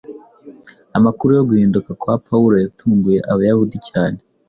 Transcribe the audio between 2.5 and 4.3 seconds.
yatunguye Abayahudi cyane.